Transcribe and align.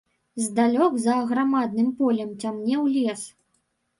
Здалёк 0.43 0.93
за 1.03 1.17
аграмадным 1.25 1.91
полем 2.01 2.31
цямнеў 2.45 2.81
лес. 2.97 3.21